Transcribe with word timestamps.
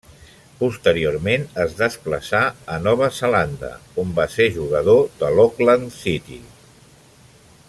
Posteriorment 0.61 1.43
es 1.63 1.75
desplaçà 1.81 2.41
a 2.77 2.79
Nova 2.87 3.11
Zelanda, 3.19 3.71
on 4.05 4.17
va 4.21 4.29
ser 4.37 4.51
jugador 4.59 5.07
de 5.23 5.31
l'Auckland 5.37 5.97
City. 6.03 6.45